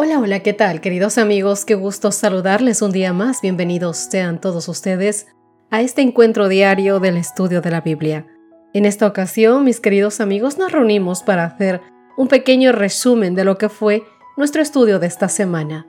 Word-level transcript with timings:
Hola, 0.00 0.20
hola, 0.20 0.38
¿qué 0.44 0.52
tal 0.52 0.80
queridos 0.80 1.18
amigos? 1.18 1.64
Qué 1.64 1.74
gusto 1.74 2.12
saludarles 2.12 2.82
un 2.82 2.92
día 2.92 3.12
más. 3.12 3.40
Bienvenidos 3.42 3.96
sean 3.96 4.40
todos 4.40 4.68
ustedes 4.68 5.26
a 5.70 5.80
este 5.80 6.02
encuentro 6.02 6.46
diario 6.46 7.00
del 7.00 7.16
estudio 7.16 7.62
de 7.62 7.72
la 7.72 7.80
Biblia. 7.80 8.24
En 8.72 8.84
esta 8.84 9.08
ocasión, 9.08 9.64
mis 9.64 9.80
queridos 9.80 10.20
amigos, 10.20 10.56
nos 10.56 10.70
reunimos 10.70 11.24
para 11.24 11.42
hacer 11.42 11.80
un 12.16 12.28
pequeño 12.28 12.70
resumen 12.70 13.34
de 13.34 13.42
lo 13.42 13.58
que 13.58 13.68
fue 13.68 14.04
nuestro 14.36 14.62
estudio 14.62 15.00
de 15.00 15.08
esta 15.08 15.28
semana. 15.28 15.84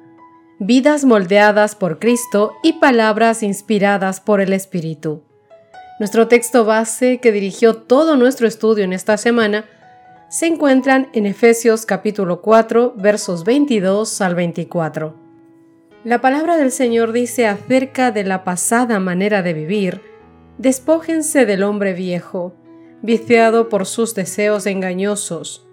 Vidas 0.57 1.05
moldeadas 1.05 1.75
por 1.75 1.99
Cristo 1.99 2.53
y 2.63 2.79
palabras 2.79 3.43
inspiradas 3.43 4.21
por 4.21 4.41
el 4.41 4.53
Espíritu. 4.53 5.21
Nuestro 5.99 6.27
texto 6.27 6.65
base 6.65 7.19
que 7.19 7.31
dirigió 7.31 7.75
todo 7.75 8.15
nuestro 8.15 8.47
estudio 8.47 8.85
en 8.85 8.93
esta 8.93 9.17
semana 9.17 9.65
se 10.29 10.45
encuentran 10.45 11.09
en 11.13 11.25
Efesios 11.25 11.87
capítulo 11.87 12.41
4 12.41 12.93
versos 12.95 13.43
22 13.43 14.21
al 14.21 14.35
24. 14.35 15.15
La 16.03 16.21
palabra 16.21 16.55
del 16.55 16.71
Señor 16.71 17.13
dice 17.13 17.47
acerca 17.47 18.11
de 18.11 18.23
la 18.23 18.43
pasada 18.43 18.99
manera 18.99 19.41
de 19.41 19.53
vivir, 19.53 20.01
despójense 20.59 21.47
del 21.47 21.63
hombre 21.63 21.93
viejo, 21.93 22.53
viciado 23.01 23.69
por 23.69 23.87
sus 23.87 24.13
deseos 24.13 24.67
engañosos, 24.67 25.67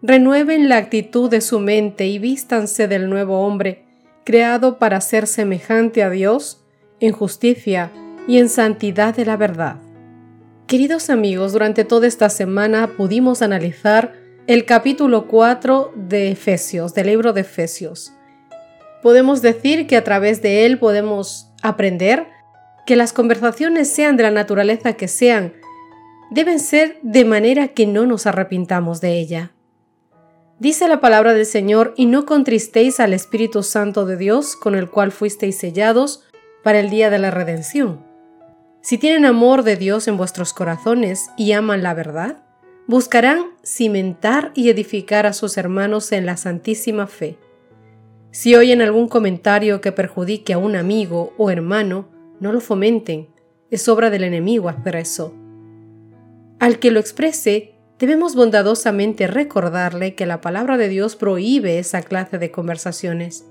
renueven 0.00 0.70
la 0.70 0.78
actitud 0.78 1.28
de 1.28 1.42
su 1.42 1.60
mente 1.60 2.06
y 2.06 2.18
vístanse 2.18 2.88
del 2.88 3.10
nuevo 3.10 3.46
hombre, 3.46 3.84
creado 4.24 4.78
para 4.78 5.02
ser 5.02 5.26
semejante 5.26 6.02
a 6.02 6.08
Dios 6.08 6.64
en 6.98 7.12
justicia 7.12 7.92
y 8.26 8.38
en 8.38 8.48
santidad 8.48 9.14
de 9.14 9.26
la 9.26 9.36
verdad. 9.36 9.76
Queridos 10.68 11.08
amigos, 11.08 11.54
durante 11.54 11.82
toda 11.82 12.06
esta 12.06 12.28
semana 12.28 12.88
pudimos 12.94 13.40
analizar 13.40 14.12
el 14.46 14.66
capítulo 14.66 15.26
4 15.26 15.94
de 15.96 16.30
Efesios, 16.30 16.92
del 16.92 17.06
libro 17.06 17.32
de 17.32 17.40
Efesios. 17.40 18.12
Podemos 19.02 19.40
decir 19.40 19.86
que 19.86 19.96
a 19.96 20.04
través 20.04 20.42
de 20.42 20.66
él 20.66 20.78
podemos 20.78 21.50
aprender 21.62 22.26
que 22.84 22.96
las 22.96 23.14
conversaciones 23.14 23.88
sean 23.88 24.18
de 24.18 24.24
la 24.24 24.30
naturaleza 24.30 24.92
que 24.92 25.08
sean, 25.08 25.54
deben 26.30 26.60
ser 26.60 26.98
de 27.00 27.24
manera 27.24 27.68
que 27.68 27.86
no 27.86 28.04
nos 28.04 28.26
arrepintamos 28.26 29.00
de 29.00 29.18
ella. 29.18 29.52
Dice 30.58 30.86
la 30.86 31.00
palabra 31.00 31.32
del 31.32 31.46
Señor, 31.46 31.94
y 31.96 32.04
no 32.04 32.26
contristéis 32.26 33.00
al 33.00 33.14
Espíritu 33.14 33.62
Santo 33.62 34.04
de 34.04 34.18
Dios, 34.18 34.54
con 34.54 34.74
el 34.74 34.90
cual 34.90 35.12
fuisteis 35.12 35.56
sellados 35.56 36.24
para 36.62 36.78
el 36.80 36.90
día 36.90 37.08
de 37.08 37.20
la 37.20 37.30
redención. 37.30 38.07
Si 38.88 38.96
tienen 38.96 39.26
amor 39.26 39.64
de 39.64 39.76
Dios 39.76 40.08
en 40.08 40.16
vuestros 40.16 40.54
corazones 40.54 41.28
y 41.36 41.52
aman 41.52 41.82
la 41.82 41.92
verdad, 41.92 42.38
buscarán 42.86 43.50
cimentar 43.62 44.50
y 44.54 44.70
edificar 44.70 45.26
a 45.26 45.34
sus 45.34 45.58
hermanos 45.58 46.10
en 46.10 46.24
la 46.24 46.38
santísima 46.38 47.06
fe. 47.06 47.36
Si 48.30 48.54
oyen 48.54 48.80
algún 48.80 49.06
comentario 49.06 49.82
que 49.82 49.92
perjudique 49.92 50.54
a 50.54 50.58
un 50.58 50.74
amigo 50.74 51.34
o 51.36 51.50
hermano, 51.50 52.08
no 52.40 52.50
lo 52.50 52.62
fomenten, 52.62 53.28
es 53.70 53.86
obra 53.90 54.08
del 54.08 54.24
enemigo 54.24 54.70
hacer 54.70 54.96
eso. 54.96 55.34
Al 56.58 56.78
que 56.78 56.90
lo 56.90 56.98
exprese, 56.98 57.74
debemos 57.98 58.34
bondadosamente 58.34 59.26
recordarle 59.26 60.14
que 60.14 60.24
la 60.24 60.40
palabra 60.40 60.78
de 60.78 60.88
Dios 60.88 61.14
prohíbe 61.14 61.78
esa 61.78 62.00
clase 62.00 62.38
de 62.38 62.50
conversaciones. 62.50 63.44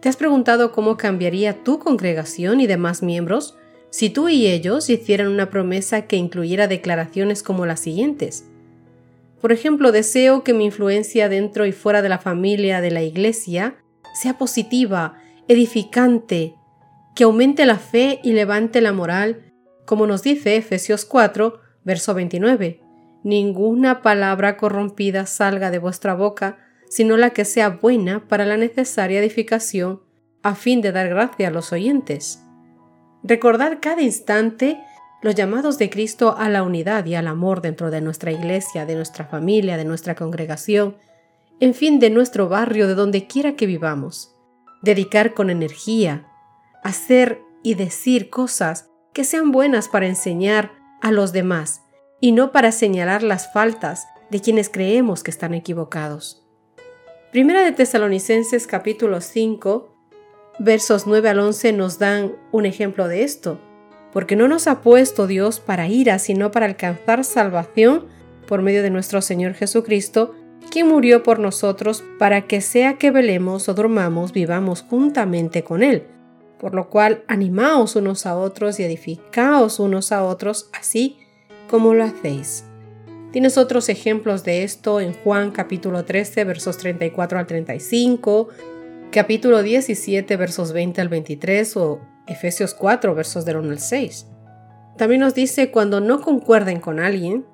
¿Te 0.00 0.08
has 0.08 0.16
preguntado 0.16 0.72
cómo 0.72 0.96
cambiaría 0.96 1.62
tu 1.62 1.78
congregación 1.78 2.62
y 2.62 2.66
demás 2.66 3.02
miembros 3.02 3.58
si 3.92 4.08
tú 4.08 4.30
y 4.30 4.46
ellos 4.46 4.88
hicieran 4.88 5.28
una 5.28 5.50
promesa 5.50 6.06
que 6.06 6.16
incluyera 6.16 6.66
declaraciones 6.66 7.42
como 7.42 7.66
las 7.66 7.80
siguientes. 7.80 8.46
Por 9.42 9.52
ejemplo, 9.52 9.92
deseo 9.92 10.42
que 10.44 10.54
mi 10.54 10.64
influencia 10.64 11.28
dentro 11.28 11.66
y 11.66 11.72
fuera 11.72 12.00
de 12.00 12.08
la 12.08 12.18
familia 12.18 12.80
de 12.80 12.90
la 12.90 13.02
Iglesia 13.02 13.76
sea 14.14 14.38
positiva, 14.38 15.18
edificante, 15.46 16.54
que 17.14 17.24
aumente 17.24 17.66
la 17.66 17.76
fe 17.76 18.18
y 18.22 18.32
levante 18.32 18.80
la 18.80 18.94
moral, 18.94 19.52
como 19.84 20.06
nos 20.06 20.22
dice 20.22 20.56
Efesios 20.56 21.04
4, 21.04 21.60
verso 21.84 22.14
29. 22.14 22.80
Ninguna 23.24 24.00
palabra 24.00 24.56
corrompida 24.56 25.26
salga 25.26 25.70
de 25.70 25.78
vuestra 25.78 26.14
boca, 26.14 26.56
sino 26.88 27.18
la 27.18 27.30
que 27.30 27.44
sea 27.44 27.68
buena 27.68 28.26
para 28.26 28.46
la 28.46 28.56
necesaria 28.56 29.20
edificación, 29.20 30.00
a 30.42 30.54
fin 30.54 30.80
de 30.80 30.92
dar 30.92 31.10
gracia 31.10 31.48
a 31.48 31.50
los 31.50 31.72
oyentes. 31.72 32.42
Recordar 33.22 33.80
cada 33.80 34.02
instante 34.02 34.80
los 35.20 35.36
llamados 35.36 35.78
de 35.78 35.88
Cristo 35.88 36.34
a 36.36 36.48
la 36.48 36.64
unidad 36.64 37.06
y 37.06 37.14
al 37.14 37.28
amor 37.28 37.62
dentro 37.62 37.90
de 37.90 38.00
nuestra 38.00 38.32
iglesia, 38.32 38.84
de 38.84 38.96
nuestra 38.96 39.24
familia, 39.24 39.76
de 39.76 39.84
nuestra 39.84 40.16
congregación, 40.16 40.96
en 41.60 41.74
fin, 41.74 42.00
de 42.00 42.10
nuestro 42.10 42.48
barrio, 42.48 42.88
de 42.88 42.96
donde 42.96 43.28
quiera 43.28 43.54
que 43.54 43.66
vivamos. 43.66 44.34
Dedicar 44.82 45.32
con 45.32 45.48
energía, 45.48 46.26
hacer 46.82 47.40
y 47.62 47.74
decir 47.74 48.30
cosas 48.30 48.90
que 49.12 49.22
sean 49.22 49.52
buenas 49.52 49.88
para 49.88 50.06
enseñar 50.06 50.72
a 51.00 51.12
los 51.12 51.32
demás 51.32 51.82
y 52.20 52.32
no 52.32 52.50
para 52.50 52.72
señalar 52.72 53.22
las 53.22 53.52
faltas 53.52 54.08
de 54.30 54.40
quienes 54.40 54.68
creemos 54.68 55.22
que 55.22 55.30
están 55.30 55.54
equivocados. 55.54 56.44
Primera 57.30 57.62
de 57.62 57.70
Tesalonicenses 57.70 58.66
capítulo 58.66 59.20
5 59.20 59.91
versos 60.62 61.08
9 61.08 61.28
al 61.28 61.40
11 61.40 61.72
nos 61.72 61.98
dan 61.98 62.32
un 62.52 62.66
ejemplo 62.66 63.08
de 63.08 63.24
esto, 63.24 63.60
porque 64.12 64.36
no 64.36 64.46
nos 64.46 64.68
ha 64.68 64.80
puesto 64.80 65.26
Dios 65.26 65.58
para 65.58 65.88
ira, 65.88 66.18
sino 66.18 66.52
para 66.52 66.66
alcanzar 66.66 67.24
salvación 67.24 68.06
por 68.46 68.62
medio 68.62 68.82
de 68.82 68.90
nuestro 68.90 69.22
Señor 69.22 69.54
Jesucristo, 69.54 70.34
quien 70.70 70.88
murió 70.88 71.24
por 71.24 71.40
nosotros 71.40 72.04
para 72.18 72.42
que 72.42 72.60
sea 72.60 72.94
que 72.94 73.10
velemos 73.10 73.68
o 73.68 73.74
durmamos, 73.74 74.32
vivamos 74.32 74.82
juntamente 74.82 75.64
con 75.64 75.82
Él. 75.82 76.04
Por 76.60 76.74
lo 76.74 76.88
cual, 76.90 77.24
animaos 77.26 77.96
unos 77.96 78.24
a 78.24 78.36
otros 78.36 78.78
y 78.78 78.84
edificaos 78.84 79.80
unos 79.80 80.12
a 80.12 80.22
otros, 80.22 80.70
así 80.72 81.18
como 81.68 81.92
lo 81.92 82.04
hacéis. 82.04 82.64
Tienes 83.32 83.58
otros 83.58 83.88
ejemplos 83.88 84.44
de 84.44 84.62
esto 84.62 85.00
en 85.00 85.14
Juan 85.14 85.50
capítulo 85.50 86.04
13, 86.04 86.44
versos 86.44 86.76
34 86.76 87.38
al 87.38 87.46
35, 87.46 88.48
capítulo 89.12 89.62
17 89.62 90.36
versos 90.36 90.72
20 90.72 91.00
al 91.02 91.08
23 91.08 91.76
o 91.76 92.00
Efesios 92.26 92.72
4 92.72 93.14
versos 93.14 93.44
del 93.44 93.58
1 93.58 93.70
al 93.70 93.78
6. 93.78 94.26
También 94.96 95.20
nos 95.20 95.34
dice, 95.34 95.70
cuando 95.70 96.00
no 96.00 96.22
concuerden 96.22 96.80
con 96.80 96.98
alguien, 96.98 97.44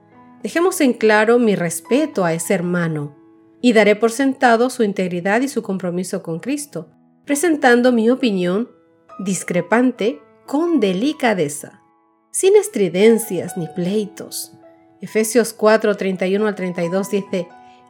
dejemos 0.42 0.80
en 0.80 0.92
claro 0.92 1.38
mi 1.40 1.56
respeto 1.56 2.24
a 2.24 2.32
ese 2.32 2.54
hermano 2.54 3.16
y 3.60 3.72
daré 3.72 3.96
por 3.96 4.12
sentado 4.12 4.70
su 4.70 4.84
integridad 4.84 5.40
y 5.40 5.48
su 5.48 5.62
compromiso 5.62 6.22
con 6.22 6.38
Cristo, 6.38 6.90
presentando 7.24 7.90
mi 7.92 8.08
opinión 8.08 8.70
discrepante 9.18 10.20
con 10.46 10.78
delicadeza, 10.78 11.82
sin 12.30 12.54
estridencias 12.54 13.56
ni 13.56 13.66
pleitos. 13.66 14.52
Efesios 15.00 15.52
4, 15.52 15.96
31 15.96 16.46
al 16.46 16.54
32 16.54 17.10
dice, 17.10 17.48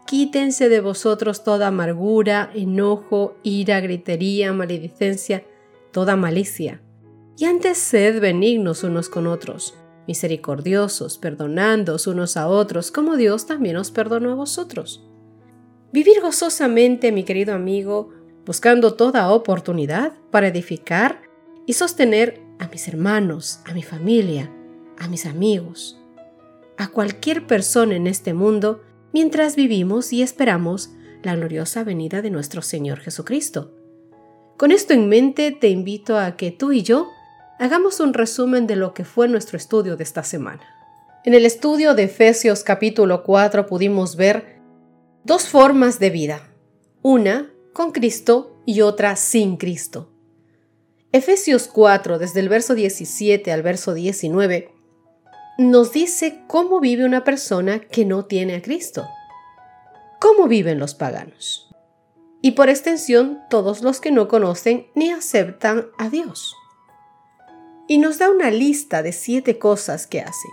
Quítense 0.08 0.70
de 0.70 0.81
vosotros 0.81 1.44
toda 1.44 1.66
amargura, 1.66 2.50
enojo, 2.55 3.37
ira, 3.43 3.78
gritería, 3.81 4.55
maledicencia, 4.55 5.44
toda 5.93 6.16
malicia. 6.16 6.81
Y 7.37 7.44
antes 7.44 7.76
sed 7.76 8.19
benignos 8.19 8.84
unos 8.84 9.10
con 9.10 9.26
otros, 9.26 9.75
misericordiosos, 10.06 11.19
perdonándoos 11.19 12.06
unos 12.06 12.38
a 12.38 12.49
otros, 12.49 12.90
como 12.90 13.19
Dios 13.19 13.44
también 13.44 13.76
os 13.76 13.90
perdonó 13.90 14.32
a 14.32 14.34
vosotros. 14.34 15.06
Vivir 15.93 16.22
gozosamente, 16.22 17.12
mi 17.12 17.25
querido 17.25 17.55
amigo, 17.55 18.08
buscando 18.46 18.94
toda 18.94 19.31
oportunidad 19.31 20.14
para 20.31 20.49
edificar 20.49 21.20
y 21.66 21.75
sostener 21.75 22.40
a 22.58 22.69
mis 22.69 22.88
hermanos, 22.88 23.60
a 23.66 23.75
mi 23.75 23.82
familia, 23.82 24.50
a 24.96 25.06
mis 25.06 25.26
amigos, 25.26 26.00
a 26.78 26.88
cualquier 26.88 27.46
persona 27.46 27.94
en 27.94 28.06
este 28.06 28.32
mundo 28.32 28.81
mientras 29.19 29.56
vivimos 29.56 30.12
y 30.12 30.23
esperamos 30.23 30.91
la 31.25 31.35
gloriosa 31.35 31.82
venida 31.82 32.23
de 32.23 32.31
nuestro 32.31 32.62
Señor 32.62 33.00
Jesucristo. 33.00 33.75
Con 34.56 34.70
esto 34.70 34.94
en 34.94 35.09
mente, 35.09 35.50
te 35.50 35.70
invito 35.70 36.17
a 36.17 36.37
que 36.37 36.53
tú 36.53 36.70
y 36.70 36.85
yo 36.85 37.09
hagamos 37.59 37.99
un 37.99 38.15
resumen 38.15 38.69
de 38.69 38.76
lo 38.76 38.94
que 38.94 39.05
fue 39.05 39.26
nuestro 39.26 39.56
estudio 39.56 39.97
de 39.97 40.05
esta 40.05 40.23
semana. 40.23 40.62
En 41.25 41.35
el 41.35 41.47
estudio 41.47 41.97
de 41.97 42.05
Efesios 42.05 42.62
capítulo 42.62 43.25
4 43.25 43.67
pudimos 43.67 44.15
ver 44.15 44.61
dos 45.25 45.49
formas 45.49 45.99
de 45.99 46.11
vida, 46.11 46.49
una 47.03 47.50
con 47.73 47.91
Cristo 47.91 48.62
y 48.67 48.82
otra 48.82 49.17
sin 49.17 49.56
Cristo. 49.56 50.12
Efesios 51.11 51.67
4, 51.67 52.20
desde 52.20 52.38
el 52.38 52.49
verso 52.49 52.76
17 52.76 53.50
al 53.50 53.65
verso 53.65 53.94
19, 53.94 54.70
nos 55.58 55.90
dice 55.90 56.44
cómo 56.46 56.78
vive 56.78 57.05
una 57.05 57.25
persona 57.25 57.81
que 57.81 58.05
no 58.05 58.26
tiene 58.26 58.55
a 58.55 58.62
Cristo. 58.62 59.08
¿Cómo 60.20 60.46
viven 60.46 60.78
los 60.78 60.94
paganos? 60.94 61.69
Y 62.40 62.52
por 62.52 62.69
extensión, 62.69 63.40
todos 63.50 63.82
los 63.82 64.00
que 64.00 64.12
no 64.12 64.28
conocen 64.28 64.87
ni 64.94 65.10
aceptan 65.10 65.88
a 65.99 66.10
Dios. 66.10 66.55
Y 67.88 67.99
nos 67.99 68.19
da 68.19 68.31
una 68.31 68.52
lista 68.52 69.02
de 69.02 69.12
siete 69.12 69.58
cosas 69.58 70.06
que 70.06 70.20
hacen. 70.20 70.52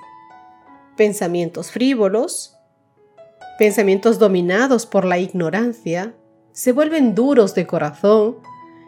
Pensamientos 0.98 1.70
frívolos, 1.70 2.58
pensamientos 3.60 4.18
dominados 4.18 4.88
por 4.88 5.06
la 5.06 5.20
ignorancia, 5.20 6.16
se 6.52 6.72
vuelven 6.72 7.14
duros 7.14 7.54
de 7.54 7.68
corazón, 7.68 8.38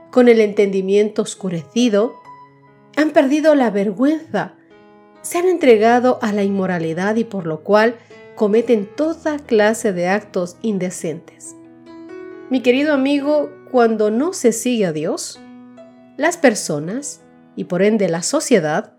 con 0.10 0.30
el 0.30 0.42
entendimiento 0.42 1.22
oscurecido, 1.22 2.16
han 2.96 3.12
perdido 3.12 3.54
la 3.54 3.70
vergüenza, 3.70 4.57
se 5.22 5.38
han 5.38 5.48
entregado 5.48 6.20
a 6.22 6.32
la 6.32 6.44
inmoralidad 6.44 7.16
y 7.16 7.24
por 7.24 7.46
lo 7.46 7.62
cual 7.62 7.96
cometen 8.36 8.86
toda 8.86 9.40
clase 9.40 9.94
de 9.94 10.08
actos 10.08 10.58
indecentes. 10.62 11.56
Mi 12.50 12.62
querido 12.62 12.94
amigo, 12.94 13.50
cuando 13.72 14.12
no 14.12 14.34
se 14.34 14.52
sigue 14.52 14.86
a 14.86 14.94
Dios, 14.94 15.40
las 16.18 16.38
personas, 16.38 17.22
y 17.56 17.66
por 17.66 17.82
ende 17.82 18.08
la 18.08 18.24
sociedad, 18.24 18.94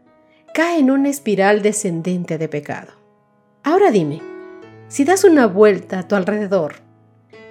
caen 0.53 0.87
en 0.87 0.91
una 0.91 1.09
espiral 1.09 1.63
descendente 1.63 2.39
de 2.39 2.49
pecado. 2.49 2.93
Ahora 3.63 3.91
dime, 3.91 4.21
si 4.89 5.05
das 5.05 5.25
una 5.25 5.47
vuelta 5.47 6.01
a 6.01 6.09
tu 6.09 6.17
alrededor 6.17 6.89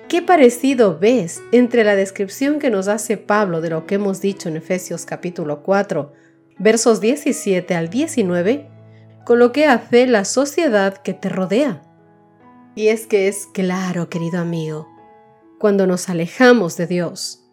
¿Qué 0.08 0.22
parecido 0.22 0.98
ves 0.98 1.42
entre 1.52 1.84
la 1.84 1.98
descripción 1.98 2.60
que 2.60 2.70
nos 2.70 2.88
hace 2.88 3.18
Pablo 3.18 3.60
de 3.60 3.70
lo 3.70 3.86
que 3.86 3.96
hemos 3.96 4.22
dicho 4.22 4.48
en 4.48 4.56
Efesios 4.56 5.06
capítulo 5.06 5.64
4, 5.64 6.14
versos 6.60 7.02
17 7.02 7.76
al 7.76 7.90
19, 7.90 8.70
con 9.26 9.40
lo 9.40 9.52
que 9.52 9.66
hace 9.66 10.08
la 10.08 10.26
sociedad 10.26 10.98
que 10.98 11.14
te 11.14 11.30
rodea? 11.30 11.82
Y 12.76 12.88
es 12.88 13.08
que 13.08 13.28
es 13.28 13.48
claro, 13.48 14.10
querido 14.10 14.40
amigo, 14.40 14.88
cuando 15.60 15.88
nos 15.88 16.10
alejamos 16.10 16.78
de 16.78 16.88
Dios, 16.88 17.44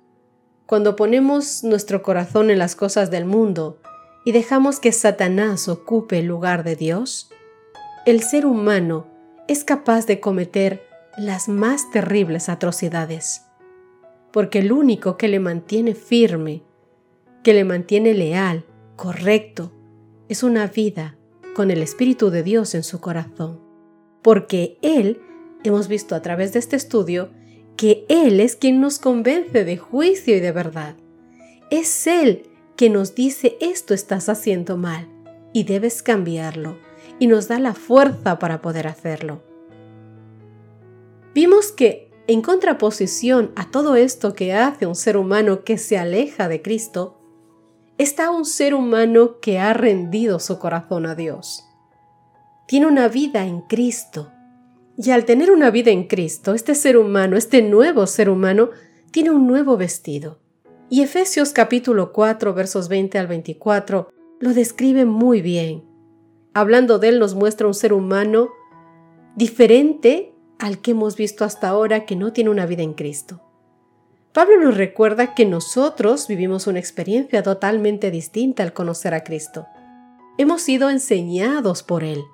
cuando 0.66 0.96
ponemos 0.96 1.64
nuestro 1.64 2.02
corazón 2.02 2.50
en 2.50 2.58
las 2.58 2.76
cosas 2.76 3.10
del 3.10 3.24
mundo 3.24 3.80
y 4.24 4.32
dejamos 4.32 4.80
que 4.80 4.92
Satanás 4.92 5.68
ocupe 5.68 6.18
el 6.18 6.26
lugar 6.26 6.64
de 6.64 6.76
Dios, 6.76 7.30
el 8.06 8.22
ser 8.22 8.46
humano 8.46 9.06
es 9.48 9.64
capaz 9.64 10.06
de 10.06 10.20
cometer 10.20 10.86
las 11.16 11.48
más 11.48 11.90
terribles 11.90 12.48
atrocidades, 12.48 13.46
porque 14.32 14.58
el 14.58 14.72
único 14.72 15.16
que 15.16 15.28
le 15.28 15.40
mantiene 15.40 15.94
firme, 15.94 16.62
que 17.42 17.54
le 17.54 17.64
mantiene 17.64 18.14
leal, 18.14 18.64
correcto, 18.96 19.73
es 20.29 20.43
una 20.43 20.67
vida 20.67 21.17
con 21.55 21.70
el 21.70 21.82
Espíritu 21.82 22.31
de 22.31 22.43
Dios 22.43 22.75
en 22.75 22.82
su 22.82 23.00
corazón, 23.00 23.61
porque 24.23 24.79
Él, 24.82 25.20
hemos 25.62 25.88
visto 25.88 26.14
a 26.14 26.23
través 26.23 26.52
de 26.52 26.58
este 26.58 26.76
estudio, 26.76 27.31
que 27.76 28.05
Él 28.08 28.41
es 28.41 28.56
quien 28.56 28.81
nos 28.81 28.99
convence 28.99 29.64
de 29.64 29.76
juicio 29.76 30.37
y 30.37 30.41
de 30.41 30.52
verdad. 30.52 30.96
Es 31.70 32.06
Él 32.06 32.49
que 32.76 32.91
nos 32.91 33.14
dice 33.14 33.56
esto 33.61 33.94
estás 33.94 34.29
haciendo 34.29 34.76
mal 34.76 35.08
y 35.52 35.64
debes 35.64 36.02
cambiarlo, 36.02 36.76
y 37.19 37.29
nos 37.29 37.47
da 37.47 37.61
la 37.61 37.75
fuerza 37.75 38.38
para 38.38 38.61
poder 38.61 38.88
hacerlo. 38.88 39.43
Vimos 41.35 41.73
que, 41.73 42.11
en 42.26 42.43
contraposición 42.43 43.52
a 43.55 43.70
todo 43.70 43.97
esto 43.97 44.35
que 44.35 44.52
hace 44.52 44.87
un 44.87 44.94
ser 44.94 45.17
humano 45.17 45.62
que 45.62 45.79
se 45.79 45.99
aleja 45.99 46.49
de 46.49 46.62
Cristo, 46.62 47.20
está 47.99 48.31
un 48.31 48.44
ser 48.44 48.75
humano 48.75 49.41
que 49.41 49.58
ha 49.58 49.73
rendido 49.73 50.41
su 50.41 50.58
corazón 50.58 51.06
a 51.06 51.14
Dios. 51.14 51.64
Tiene 52.67 52.87
una 52.87 53.08
vida 53.08 53.46
en 53.46 53.61
Cristo. 53.62 54.32
Y 54.96 55.11
al 55.11 55.25
tener 55.25 55.50
una 55.50 55.70
vida 55.70 55.91
en 55.91 56.06
Cristo, 56.06 56.55
este 56.55 56.75
ser 56.75 56.96
humano, 56.96 57.37
este 57.37 57.62
nuevo 57.62 58.06
ser 58.06 58.29
humano, 58.31 58.70
tiene 59.11 59.31
un 59.31 59.46
nuevo 59.46 59.76
vestido. 59.76 60.41
Y 60.88 61.02
Efesios 61.02 61.52
capítulo 61.52 62.12
4 62.12 62.55
versos 62.55 62.88
20 62.88 63.19
al 63.19 63.26
24 63.26 64.08
lo 64.40 64.55
describe 64.55 65.05
muy 65.05 65.40
bien. 65.40 65.85
Hablando 66.52 66.99
de 66.99 67.08
él 67.08 67.19
nos 67.19 67.35
muestra 67.35 67.67
un 67.67 67.75
ser 67.75 67.93
humano 67.93 68.50
diferente 69.37 70.35
al 70.58 70.81
que 70.81 70.93
hemos 70.93 71.17
visto 71.17 71.44
hasta 71.44 71.69
ahora 71.69 72.06
que 72.06 72.17
no 72.17 72.32
tiene 72.32 72.50
una 72.50 72.67
vida 72.67 72.82
en 72.82 72.94
Cristo. 72.94 73.40
Pablo 74.34 74.60
nos 74.60 74.76
recuerda 74.76 75.32
que 75.34 75.46
nosotros 75.46 76.26
vivimos 76.26 76.66
una 76.66 76.81
experiencia 76.81 77.42
totalmente 77.42 78.10
distinta 78.10 78.64
al 78.64 78.72
conocer 78.72 79.14
a 79.14 79.22
Cristo. 79.22 79.66
Hemos 80.36 80.60
sido 80.60 80.90
enseñados 80.90 81.84
por 81.84 82.02
Él, 82.02 82.25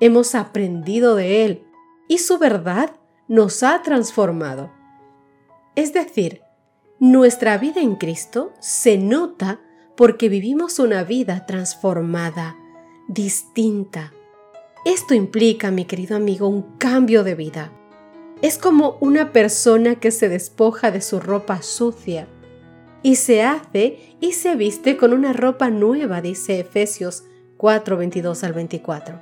hemos 0.00 0.34
aprendido 0.34 1.14
de 1.14 1.44
Él 1.44 1.64
y 2.08 2.18
su 2.18 2.38
verdad 2.38 2.90
nos 3.28 3.62
ha 3.62 3.80
transformado. 3.82 4.72
Es 5.76 5.92
decir, 5.92 6.42
nuestra 6.98 7.56
vida 7.58 7.80
en 7.80 7.94
Cristo 7.94 8.52
se 8.58 8.98
nota 8.98 9.60
porque 9.96 10.28
vivimos 10.28 10.80
una 10.80 11.04
vida 11.04 11.46
transformada, 11.46 12.56
distinta, 13.08 14.12
esto 14.86 15.14
implica, 15.14 15.72
mi 15.72 15.84
querido 15.84 16.14
amigo, 16.14 16.46
un 16.46 16.62
cambio 16.78 17.24
de 17.24 17.34
vida. 17.34 17.72
Es 18.42 18.58
como 18.58 18.98
una 19.00 19.32
persona 19.32 19.94
que 19.94 20.10
se 20.10 20.28
despoja 20.28 20.90
de 20.90 21.00
su 21.00 21.20
ropa 21.20 21.62
sucia 21.62 22.28
y 23.02 23.16
se 23.16 23.42
hace 23.42 24.16
y 24.20 24.32
se 24.32 24.56
viste 24.56 24.96
con 24.96 25.14
una 25.14 25.32
ropa 25.32 25.70
nueva, 25.70 26.20
dice 26.20 26.60
Efesios 26.60 27.24
4, 27.56 27.96
22 27.96 28.44
al 28.44 28.52
24. 28.52 29.20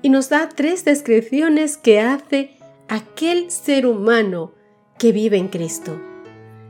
Y 0.00 0.08
nos 0.08 0.30
da 0.30 0.48
tres 0.48 0.84
descripciones 0.84 1.76
que 1.76 2.00
hace 2.00 2.56
aquel 2.88 3.50
ser 3.50 3.86
humano 3.86 4.52
que 4.98 5.12
vive 5.12 5.36
en 5.36 5.48
Cristo. 5.48 6.00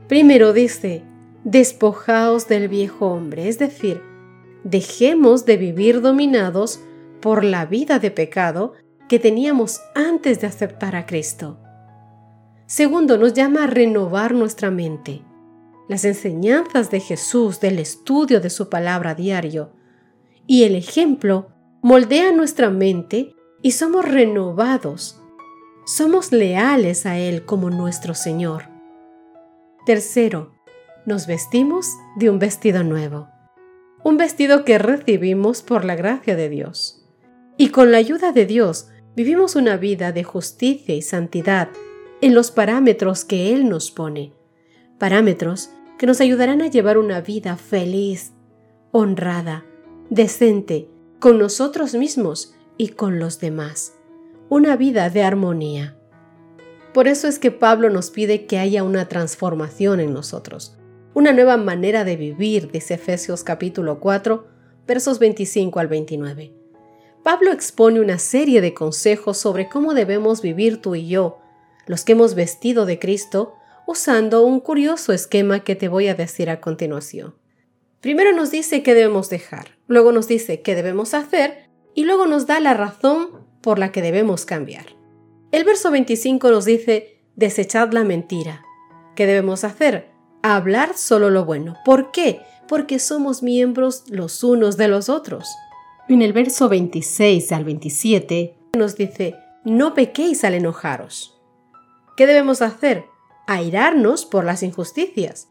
Primero 0.08 0.52
dice, 0.52 1.02
despojaos 1.44 2.48
del 2.48 2.68
viejo 2.68 3.06
hombre, 3.06 3.48
es 3.48 3.58
decir, 3.58 4.02
dejemos 4.64 5.44
de 5.44 5.56
vivir 5.56 6.00
dominados 6.00 6.80
por 7.20 7.44
la 7.44 7.64
vida 7.64 7.98
de 7.98 8.10
pecado 8.10 8.72
que 9.08 9.18
teníamos 9.18 9.80
antes 9.94 10.40
de 10.40 10.46
aceptar 10.46 10.96
a 10.96 11.06
Cristo. 11.06 11.58
Segundo, 12.66 13.18
nos 13.18 13.34
llama 13.34 13.64
a 13.64 13.66
renovar 13.66 14.34
nuestra 14.34 14.70
mente. 14.70 15.22
Las 15.88 16.04
enseñanzas 16.04 16.90
de 16.90 17.00
Jesús, 17.00 17.60
del 17.60 17.78
estudio 17.78 18.40
de 18.40 18.50
su 18.50 18.70
palabra 18.70 19.14
diario 19.14 19.72
y 20.46 20.64
el 20.64 20.74
ejemplo 20.74 21.48
moldean 21.82 22.36
nuestra 22.36 22.70
mente 22.70 23.34
y 23.62 23.72
somos 23.72 24.04
renovados. 24.04 25.20
Somos 25.86 26.32
leales 26.32 27.04
a 27.04 27.18
Él 27.18 27.44
como 27.44 27.68
nuestro 27.68 28.14
Señor. 28.14 28.64
Tercero, 29.84 30.54
nos 31.04 31.26
vestimos 31.26 31.86
de 32.16 32.30
un 32.30 32.38
vestido 32.38 32.82
nuevo, 32.84 33.28
un 34.02 34.16
vestido 34.16 34.64
que 34.64 34.78
recibimos 34.78 35.62
por 35.62 35.84
la 35.84 35.94
gracia 35.94 36.36
de 36.36 36.48
Dios. 36.48 37.06
Y 37.56 37.68
con 37.68 37.92
la 37.92 37.98
ayuda 37.98 38.32
de 38.32 38.46
Dios 38.46 38.88
vivimos 39.16 39.56
una 39.56 39.76
vida 39.76 40.12
de 40.12 40.24
justicia 40.24 40.94
y 40.94 41.02
santidad 41.02 41.68
en 42.20 42.34
los 42.34 42.50
parámetros 42.50 43.24
que 43.24 43.52
Él 43.54 43.68
nos 43.68 43.90
pone. 43.90 44.32
Parámetros 44.98 45.70
que 45.98 46.06
nos 46.06 46.20
ayudarán 46.20 46.62
a 46.62 46.68
llevar 46.68 46.98
una 46.98 47.20
vida 47.20 47.56
feliz, 47.56 48.32
honrada, 48.90 49.64
decente, 50.10 50.88
con 51.20 51.38
nosotros 51.38 51.94
mismos 51.94 52.54
y 52.76 52.88
con 52.88 53.18
los 53.18 53.40
demás. 53.40 53.94
Una 54.48 54.76
vida 54.76 55.10
de 55.10 55.22
armonía. 55.22 55.96
Por 56.92 57.08
eso 57.08 57.28
es 57.28 57.38
que 57.38 57.50
Pablo 57.50 57.90
nos 57.90 58.10
pide 58.10 58.46
que 58.46 58.58
haya 58.58 58.84
una 58.84 59.08
transformación 59.08 60.00
en 60.00 60.12
nosotros, 60.12 60.76
una 61.12 61.32
nueva 61.32 61.56
manera 61.56 62.04
de 62.04 62.16
vivir, 62.16 62.70
dice 62.70 62.94
Efesios 62.94 63.44
capítulo 63.44 64.00
4, 64.00 64.46
versos 64.86 65.18
25 65.18 65.80
al 65.80 65.88
29. 65.88 66.63
Pablo 67.24 67.52
expone 67.52 68.00
una 68.00 68.18
serie 68.18 68.60
de 68.60 68.74
consejos 68.74 69.38
sobre 69.38 69.70
cómo 69.70 69.94
debemos 69.94 70.42
vivir 70.42 70.82
tú 70.82 70.94
y 70.94 71.08
yo, 71.08 71.38
los 71.86 72.04
que 72.04 72.12
hemos 72.12 72.34
vestido 72.34 72.84
de 72.84 72.98
Cristo, 72.98 73.54
usando 73.86 74.44
un 74.44 74.60
curioso 74.60 75.10
esquema 75.14 75.64
que 75.64 75.74
te 75.74 75.88
voy 75.88 76.08
a 76.08 76.14
decir 76.14 76.50
a 76.50 76.60
continuación. 76.60 77.34
Primero 78.02 78.34
nos 78.34 78.50
dice 78.50 78.82
qué 78.82 78.92
debemos 78.92 79.30
dejar, 79.30 79.68
luego 79.86 80.12
nos 80.12 80.28
dice 80.28 80.60
qué 80.60 80.74
debemos 80.74 81.14
hacer 81.14 81.70
y 81.94 82.04
luego 82.04 82.26
nos 82.26 82.46
da 82.46 82.60
la 82.60 82.74
razón 82.74 83.30
por 83.62 83.78
la 83.78 83.90
que 83.90 84.02
debemos 84.02 84.44
cambiar. 84.44 84.84
El 85.50 85.64
verso 85.64 85.90
25 85.90 86.50
nos 86.50 86.66
dice, 86.66 87.22
desechad 87.36 87.90
la 87.92 88.04
mentira. 88.04 88.62
¿Qué 89.16 89.24
debemos 89.24 89.64
hacer? 89.64 90.10
Hablar 90.42 90.94
solo 90.94 91.30
lo 91.30 91.46
bueno. 91.46 91.74
¿Por 91.86 92.10
qué? 92.10 92.42
Porque 92.68 92.98
somos 92.98 93.42
miembros 93.42 94.04
los 94.08 94.44
unos 94.44 94.76
de 94.76 94.88
los 94.88 95.08
otros. 95.08 95.48
En 96.08 96.22
el 96.22 96.32
verso 96.32 96.68
26 96.68 97.52
al 97.52 97.64
27 97.64 98.56
nos 98.76 98.96
dice, 98.96 99.34
no 99.64 99.94
pequéis 99.94 100.44
al 100.44 100.54
enojaros. 100.54 101.40
¿Qué 102.16 102.26
debemos 102.26 102.62
hacer? 102.62 103.04
Airarnos 103.46 104.26
por 104.26 104.44
las 104.44 104.62
injusticias. 104.62 105.48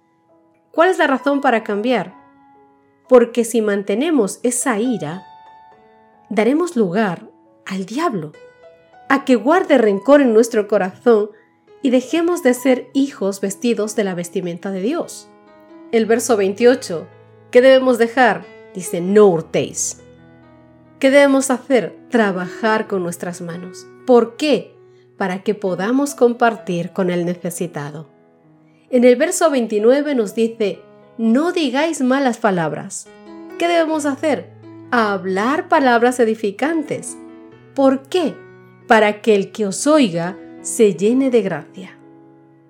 ¿Cuál 0.71 0.89
es 0.89 0.97
la 0.97 1.07
razón 1.07 1.41
para 1.41 1.63
cambiar? 1.63 2.23
porque 3.13 3.43
si 3.43 3.61
mantenemos 3.61 4.39
esa 4.43 4.79
ira, 4.79 5.23
daremos 6.29 6.75
lugar 6.75 7.29
al 7.65 7.85
diablo, 7.85 8.31
a 9.09 9.25
que 9.25 9.35
guarde 9.35 9.77
rencor 9.77 10.21
en 10.21 10.33
nuestro 10.33 10.67
corazón 10.67 11.29
y 11.81 11.89
dejemos 11.89 12.43
de 12.43 12.53
ser 12.53 12.89
hijos 12.93 13.41
vestidos 13.41 13.95
de 13.95 14.03
la 14.03 14.15
vestimenta 14.15 14.71
de 14.71 14.81
Dios. 14.81 15.29
El 15.91 16.05
verso 16.05 16.37
28, 16.37 17.07
¿qué 17.51 17.61
debemos 17.61 17.97
dejar? 17.97 18.45
Dice, 18.73 19.01
no 19.01 19.27
hurtéis. 19.27 20.01
¿Qué 21.03 21.11
debemos 21.11 21.51
hacer? 21.51 21.97
Trabajar 22.09 22.87
con 22.87 23.03
nuestras 23.03 23.41
manos. 23.41 23.85
¿Por 24.07 24.37
qué? 24.37 24.73
Para 25.17 25.43
que 25.43 25.53
podamos 25.53 26.15
compartir 26.15 26.91
con 26.91 27.09
el 27.09 27.25
necesitado. 27.25 28.07
En 28.89 29.03
el 29.03 29.17
verso 29.17 29.51
29 29.51 30.15
nos 30.15 30.33
dice, 30.33 30.79
no 31.17 31.51
digáis 31.51 31.99
malas 31.99 32.37
palabras. 32.37 33.07
¿Qué 33.59 33.67
debemos 33.67 34.05
hacer? 34.05 34.53
Hablar 34.91 35.67
palabras 35.67 36.21
edificantes. 36.21 37.17
¿Por 37.75 38.03
qué? 38.03 38.33
Para 38.87 39.19
que 39.19 39.35
el 39.35 39.51
que 39.51 39.65
os 39.67 39.85
oiga 39.87 40.37
se 40.61 40.93
llene 40.93 41.29
de 41.31 41.41
gracia. 41.41 41.97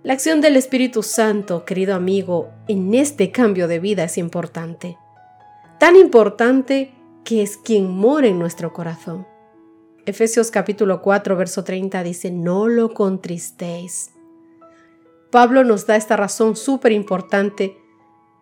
La 0.01 0.13
acción 0.13 0.41
del 0.41 0.55
Espíritu 0.55 1.03
Santo, 1.03 1.65
querido 1.65 1.93
amigo, 1.93 2.49
en 2.67 2.95
este 2.95 3.31
cambio 3.31 3.67
de 3.67 3.77
vida 3.77 4.05
es 4.05 4.17
importante. 4.17 4.97
Tan 5.77 5.95
importante 5.95 6.95
que 7.23 7.41
es 7.41 7.57
quien 7.57 7.89
mora 7.89 8.27
en 8.27 8.39
nuestro 8.39 8.73
corazón. 8.73 9.25
Efesios 10.05 10.51
capítulo 10.51 11.01
4, 11.01 11.35
verso 11.37 11.63
30 11.63 12.03
dice, 12.03 12.31
no 12.31 12.67
lo 12.67 12.93
contristéis. 12.93 14.11
Pablo 15.31 15.63
nos 15.63 15.87
da 15.87 15.95
esta 15.95 16.17
razón 16.17 16.55
súper 16.55 16.91
importante 16.91 17.77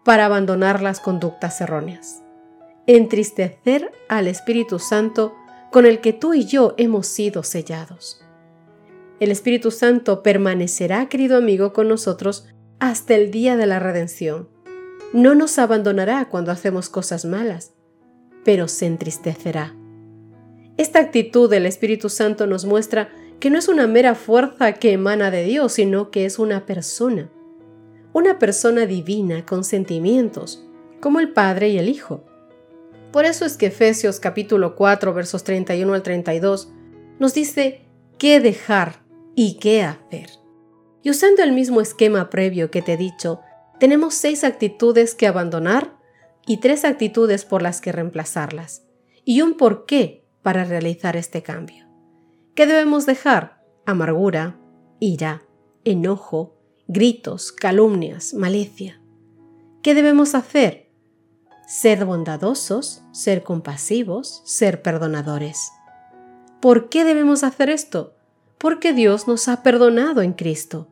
para 0.03 0.25
abandonar 0.25 0.81
las 0.81 1.00
conductas 1.00 1.61
erróneas. 1.61 2.23
Entristecer 2.88 3.91
al 4.09 4.27
Espíritu 4.27 4.79
Santo 4.79 5.35
con 5.71 5.85
el 5.85 6.01
que 6.01 6.13
tú 6.13 6.33
y 6.33 6.45
yo 6.45 6.73
hemos 6.77 7.07
sido 7.07 7.43
sellados. 7.43 8.25
El 9.19 9.29
Espíritu 9.29 9.69
Santo 9.69 10.23
permanecerá, 10.23 11.07
querido 11.07 11.38
amigo, 11.38 11.73
con 11.73 11.88
nosotros 11.88 12.47
hasta 12.79 13.13
el 13.13 13.29
día 13.29 13.55
de 13.55 13.67
la 13.67 13.77
redención. 13.77 14.50
No 15.13 15.35
nos 15.35 15.59
abandonará 15.59 16.27
cuando 16.27 16.51
hacemos 16.51 16.89
cosas 16.89 17.23
malas, 17.23 17.73
pero 18.43 18.67
se 18.67 18.86
entristecerá. 18.86 19.75
Esta 20.77 21.00
actitud 21.00 21.50
del 21.50 21.65
Espíritu 21.65 22.10
Santo 22.10 22.48
nos 22.48 22.65
muestra 22.65 23.10
que 23.39 23.50
no 23.50 23.57
es 23.57 23.67
una 23.67 23.88
mera 23.88 24.15
fuerza 24.15 24.74
que 24.74 24.93
emana 24.93 25.31
de 25.31 25.43
Dios, 25.43 25.74
sino 25.74 26.12
que 26.12 26.25
es 26.25 26.39
una 26.39 26.65
persona. 26.65 27.29
Una 28.13 28.39
persona 28.39 28.86
divina 28.86 29.45
con 29.45 29.63
sentimientos, 29.63 30.67
como 31.00 31.19
el 31.19 31.33
Padre 31.33 31.69
y 31.69 31.77
el 31.77 31.89
Hijo. 31.89 32.24
Por 33.12 33.25
eso 33.25 33.45
es 33.45 33.57
que 33.57 33.67
Efesios 33.67 34.19
capítulo 34.19 34.75
4 34.75 35.13
versos 35.13 35.43
31 35.43 35.93
al 35.93 36.03
32 36.03 36.71
nos 37.19 37.33
dice 37.33 37.81
qué 38.17 38.39
dejar 38.39 39.03
y 39.36 39.57
qué 39.60 39.83
hacer. 39.83 40.29
Y 41.03 41.10
usando 41.10 41.43
el 41.43 41.51
mismo 41.51 41.81
esquema 41.81 42.29
previo 42.29 42.71
que 42.71 42.81
te 42.81 42.93
he 42.93 42.98
dicho, 42.98 43.39
tenemos 43.79 44.13
seis 44.13 44.43
actitudes 44.43 45.15
que 45.15 45.27
abandonar 45.27 45.98
y 46.45 46.57
tres 46.57 46.86
actitudes 46.86 47.45
por 47.45 47.62
las 47.62 47.81
que 47.81 47.91
reemplazarlas, 47.91 48.83
y 49.24 49.41
un 49.41 49.55
por 49.55 49.86
qué 49.86 50.25
para 50.41 50.65
realizar 50.65 51.15
este 51.15 51.43
cambio. 51.43 51.86
¿Qué 52.55 52.65
debemos 52.65 53.05
dejar? 53.05 53.63
Amargura, 53.86 54.60
ira, 55.00 55.43
enojo, 55.83 56.57
gritos, 56.88 57.51
calumnias, 57.51 58.33
malicia. 58.33 59.01
¿Qué 59.81 59.95
debemos 59.95 60.36
hacer? 60.36 60.91
Ser 61.67 62.05
bondadosos, 62.05 63.03
ser 63.12 63.43
compasivos, 63.43 64.41
ser 64.45 64.81
perdonadores. 64.81 65.71
¿Por 66.60 66.89
qué 66.89 67.03
debemos 67.03 67.43
hacer 67.43 67.69
esto? 67.69 68.13
Porque 68.57 68.93
Dios 68.93 69.27
nos 69.27 69.48
ha 69.48 69.63
perdonado 69.63 70.21
en 70.21 70.33
Cristo. 70.33 70.88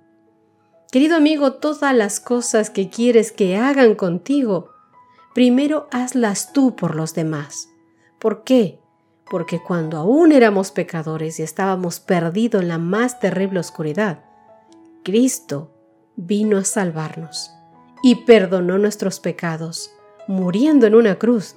Querido 0.91 1.15
amigo, 1.15 1.53
todas 1.53 1.93
las 1.93 2.19
cosas 2.19 2.71
que 2.71 2.89
quieres 2.89 3.31
que 3.31 3.57
hagan 3.57 3.93
contigo, 3.93 4.71
primero 5.39 5.87
hazlas 5.89 6.51
tú 6.51 6.75
por 6.75 6.95
los 6.95 7.13
demás. 7.13 7.69
¿Por 8.19 8.43
qué? 8.43 8.81
Porque 9.31 9.63
cuando 9.63 9.95
aún 9.95 10.33
éramos 10.33 10.71
pecadores 10.71 11.39
y 11.39 11.43
estábamos 11.43 12.01
perdidos 12.01 12.61
en 12.61 12.67
la 12.67 12.77
más 12.77 13.21
terrible 13.21 13.61
oscuridad, 13.61 14.25
Cristo 15.01 15.71
vino 16.17 16.57
a 16.57 16.65
salvarnos 16.65 17.53
y 18.03 18.25
perdonó 18.25 18.77
nuestros 18.79 19.21
pecados, 19.21 19.91
muriendo 20.27 20.87
en 20.87 20.95
una 20.95 21.17
cruz 21.17 21.55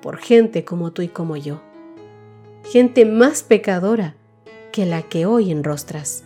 por 0.00 0.18
gente 0.18 0.64
como 0.64 0.92
tú 0.92 1.02
y 1.02 1.08
como 1.08 1.36
yo. 1.36 1.60
Gente 2.62 3.04
más 3.04 3.42
pecadora 3.42 4.14
que 4.70 4.86
la 4.86 5.02
que 5.02 5.26
hoy 5.26 5.50
enrostras. 5.50 6.22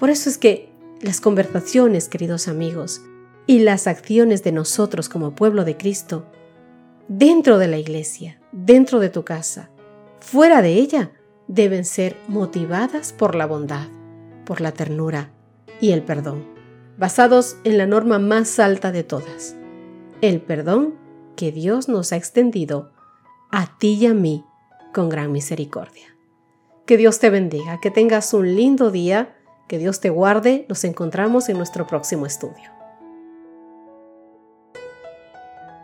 Por 0.00 0.10
eso 0.10 0.28
es 0.28 0.38
que 0.38 0.72
las 1.00 1.20
conversaciones, 1.20 2.08
queridos 2.08 2.48
amigos, 2.48 3.02
y 3.46 3.60
las 3.60 3.86
acciones 3.86 4.42
de 4.42 4.52
nosotros 4.52 5.08
como 5.08 5.34
pueblo 5.34 5.64
de 5.64 5.76
Cristo, 5.76 6.26
dentro 7.08 7.58
de 7.58 7.68
la 7.68 7.78
iglesia, 7.78 8.40
dentro 8.52 9.00
de 9.00 9.10
tu 9.10 9.24
casa, 9.24 9.70
fuera 10.20 10.62
de 10.62 10.74
ella, 10.74 11.12
deben 11.48 11.84
ser 11.84 12.16
motivadas 12.28 13.12
por 13.12 13.34
la 13.34 13.46
bondad, 13.46 13.88
por 14.44 14.60
la 14.60 14.72
ternura 14.72 15.30
y 15.80 15.92
el 15.92 16.02
perdón, 16.02 16.44
basados 16.96 17.56
en 17.64 17.78
la 17.78 17.86
norma 17.86 18.18
más 18.18 18.58
alta 18.58 18.92
de 18.92 19.04
todas, 19.04 19.54
el 20.20 20.40
perdón 20.40 20.94
que 21.36 21.52
Dios 21.52 21.88
nos 21.88 22.12
ha 22.12 22.16
extendido 22.16 22.92
a 23.50 23.76
ti 23.78 23.94
y 24.00 24.06
a 24.06 24.14
mí 24.14 24.44
con 24.92 25.08
gran 25.08 25.32
misericordia. 25.32 26.16
Que 26.86 26.96
Dios 26.96 27.18
te 27.18 27.30
bendiga, 27.30 27.80
que 27.80 27.90
tengas 27.90 28.32
un 28.34 28.54
lindo 28.54 28.90
día, 28.90 29.36
que 29.68 29.78
Dios 29.78 30.00
te 30.00 30.10
guarde, 30.10 30.66
nos 30.68 30.84
encontramos 30.84 31.48
en 31.48 31.56
nuestro 31.56 31.86
próximo 31.86 32.26
estudio. 32.26 32.70